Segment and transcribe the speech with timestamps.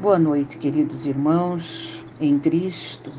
[0.00, 3.12] Boa noite, queridos irmãos em Cristo.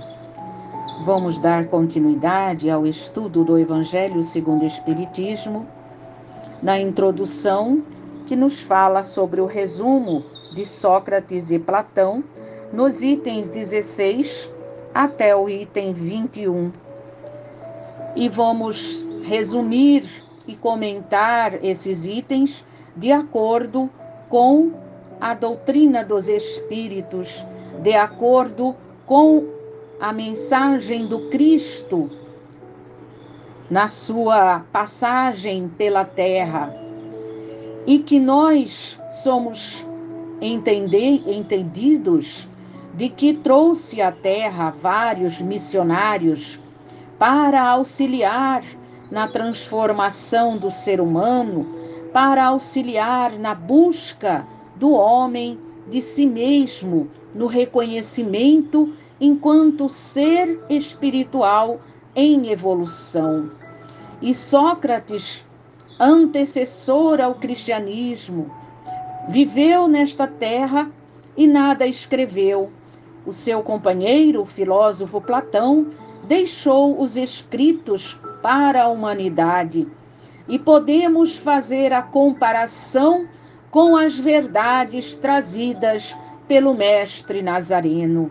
[1.05, 5.67] Vamos dar continuidade ao estudo do Evangelho segundo o Espiritismo,
[6.59, 7.83] na introdução
[8.25, 10.23] que nos fala sobre o resumo
[10.55, 12.23] de Sócrates e Platão,
[12.73, 14.51] nos itens 16
[14.91, 16.71] até o item 21.
[18.15, 20.03] E vamos resumir
[20.47, 22.65] e comentar esses itens
[22.97, 23.87] de acordo
[24.27, 24.71] com
[25.21, 27.45] a doutrina dos Espíritos,
[27.83, 28.75] de acordo
[29.05, 29.45] com
[29.99, 32.09] a mensagem do Cristo
[33.69, 36.75] na sua passagem pela terra,
[37.85, 39.87] e que nós somos
[40.41, 42.49] entender, entendidos
[42.95, 46.59] de que trouxe à terra vários missionários
[47.19, 48.63] para auxiliar
[49.09, 51.67] na transformação do ser humano,
[52.11, 54.45] para auxiliar na busca
[54.81, 61.79] do homem de si mesmo no reconhecimento enquanto ser espiritual
[62.15, 63.51] em evolução.
[64.19, 65.45] E Sócrates,
[65.99, 68.51] antecessor ao cristianismo,
[69.29, 70.91] viveu nesta terra
[71.37, 72.71] e nada escreveu.
[73.23, 75.89] O seu companheiro, o filósofo Platão,
[76.23, 79.87] deixou os escritos para a humanidade.
[80.47, 83.27] E podemos fazer a comparação
[83.71, 86.15] com as verdades trazidas
[86.47, 88.29] pelo Mestre Nazareno.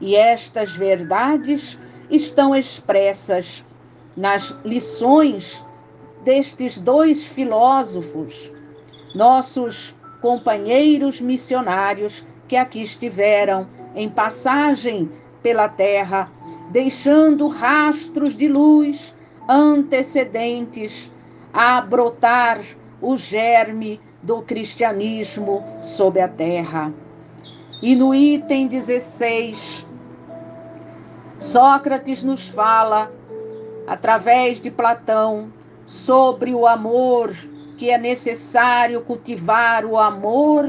[0.00, 1.78] E estas verdades
[2.10, 3.62] estão expressas
[4.16, 5.64] nas lições
[6.24, 8.50] destes dois filósofos,
[9.14, 15.10] nossos companheiros missionários que aqui estiveram em passagem
[15.42, 16.30] pela terra,
[16.70, 19.14] deixando rastros de luz
[19.48, 21.12] antecedentes
[21.52, 22.60] a brotar
[23.00, 26.92] o germe do cristianismo sob a terra.
[27.80, 29.88] E no item 16,
[31.38, 33.12] Sócrates nos fala,
[33.86, 35.52] através de Platão,
[35.86, 37.32] sobre o amor,
[37.76, 40.66] que é necessário cultivar o amor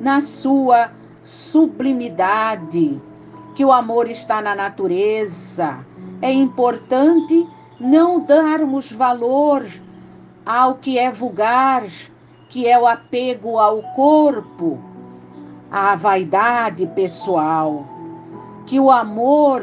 [0.00, 0.90] na sua
[1.22, 3.00] sublimidade,
[3.54, 5.86] que o amor está na natureza.
[6.20, 9.64] É importante não darmos valor
[10.44, 11.84] ao que é vulgar,
[12.48, 14.78] que é o apego ao corpo,
[15.70, 17.86] à vaidade pessoal,
[18.66, 19.62] que o amor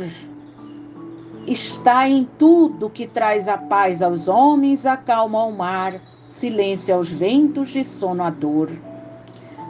[1.47, 7.75] está em tudo que traz a paz aos homens, acalma ao mar, silêncio aos ventos
[7.75, 8.69] e sono à dor.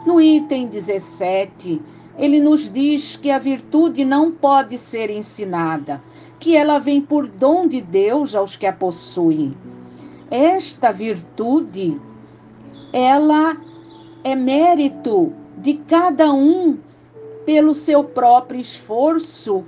[0.06, 1.82] No item 17,
[2.18, 6.02] ele nos diz que a virtude não pode ser ensinada,
[6.38, 9.56] que ela vem por dom de Deus aos que a possuem.
[10.30, 12.00] Esta virtude
[12.92, 13.56] ela
[14.24, 16.78] é mérito de cada um
[17.44, 19.64] pelo seu próprio esforço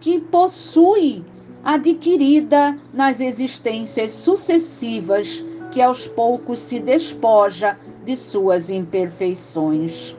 [0.00, 1.24] que possui
[1.62, 10.16] adquirida nas existências sucessivas que aos poucos se despoja de suas imperfeições.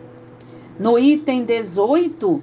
[0.79, 2.41] No item 18,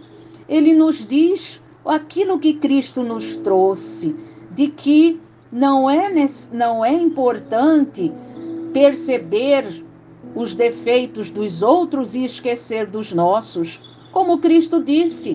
[0.48, 4.14] ele nos diz aquilo que Cristo nos trouxe,
[4.50, 5.20] de que
[5.50, 6.10] não é,
[6.52, 8.12] não é importante
[8.72, 9.64] perceber
[10.34, 13.80] os defeitos dos outros e esquecer dos nossos.
[14.12, 15.34] Como Cristo disse: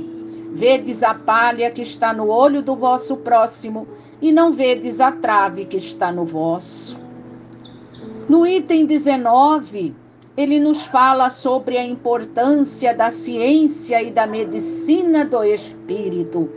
[0.51, 3.87] Vedes a palha que está no olho do vosso próximo
[4.21, 6.99] e não vedes a trave que está no vosso.
[8.29, 9.95] No item 19,
[10.35, 16.49] ele nos fala sobre a importância da ciência e da medicina do espírito,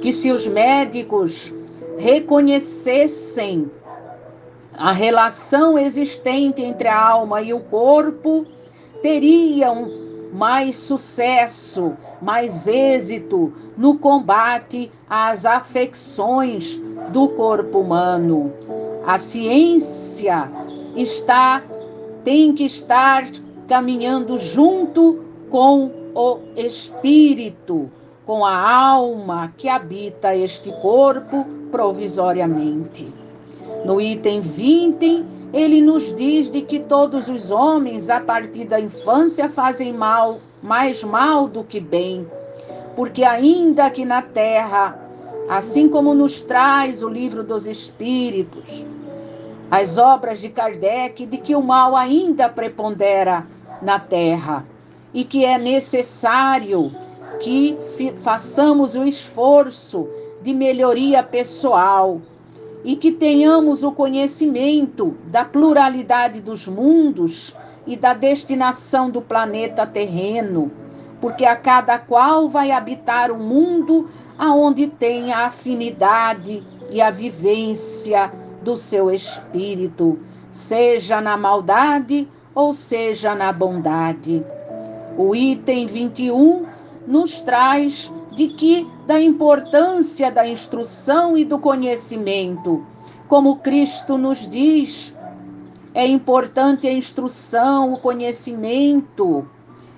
[0.00, 1.52] que se os médicos
[1.96, 3.70] reconhecessem
[4.78, 8.46] a relação existente entre a alma e o corpo,
[9.02, 9.90] teriam
[10.32, 18.52] mais sucesso, mais êxito no combate às afecções do corpo humano.
[19.06, 20.50] A ciência
[20.94, 21.62] está
[22.24, 23.24] tem que estar
[23.68, 27.88] caminhando junto com o espírito,
[28.26, 33.25] com a alma que habita este corpo provisoriamente.
[33.84, 39.48] No item 20, ele nos diz de que todos os homens, a partir da infância,
[39.48, 42.26] fazem mal, mais mal do que bem.
[42.94, 44.98] Porque ainda que na terra,
[45.48, 48.84] assim como nos traz o livro dos Espíritos,
[49.70, 53.46] as obras de Kardec, de que o mal ainda prepondera
[53.82, 54.64] na terra
[55.12, 56.92] e que é necessário
[57.40, 57.76] que
[58.16, 60.08] façamos o esforço
[60.42, 62.20] de melhoria pessoal
[62.84, 67.56] e que tenhamos o conhecimento da pluralidade dos mundos
[67.86, 70.70] e da destinação do planeta terreno,
[71.20, 74.08] porque a cada qual vai habitar o um mundo
[74.38, 78.32] aonde tem a afinidade e a vivência
[78.62, 80.18] do seu espírito,
[80.50, 84.44] seja na maldade ou seja na bondade.
[85.16, 86.66] O item 21
[87.06, 92.84] nos traz de que da importância da instrução e do conhecimento,
[93.26, 95.16] como Cristo nos diz,
[95.94, 99.48] é importante a instrução, o conhecimento.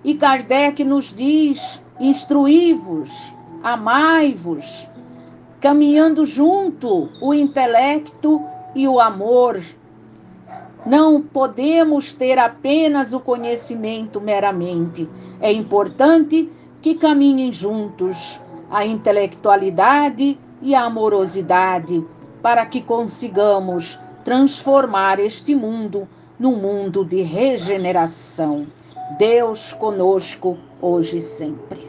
[0.05, 4.88] E Kardec nos diz: instruí-vos, amai-vos,
[5.61, 8.41] caminhando junto o intelecto
[8.73, 9.61] e o amor.
[10.87, 15.11] Não podemos ter apenas o conhecimento meramente.
[15.41, 16.49] É importante
[16.81, 18.41] que caminhem juntos
[18.71, 22.05] a intelectualidade e a amorosidade
[22.43, 26.09] para que consigamos transformar este mundo
[26.39, 28.67] num mundo de regeneração.
[29.19, 31.87] Deus conosco hoje e sempre.